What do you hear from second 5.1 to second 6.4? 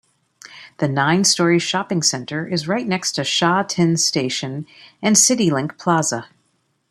Citylink Plaza.